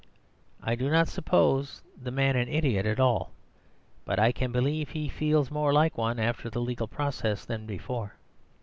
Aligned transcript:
I 0.63 0.73
do 0.73 0.89
not 0.89 1.09
suppose 1.09 1.83
the 1.95 2.09
man 2.09 2.35
is 2.35 2.47
an 2.47 2.51
idiot 2.51 2.87
at 2.87 2.99
all, 2.99 3.29
but 4.03 4.17
I 4.17 4.31
can 4.31 4.51
believe 4.51 4.89
he 4.89 5.07
feels 5.07 5.51
more 5.51 5.71
like 5.71 5.95
one 5.95 6.17
after 6.17 6.49
the 6.49 6.59
legal 6.59 6.87
process 6.87 7.45
than 7.45 7.67
before. 7.67 8.15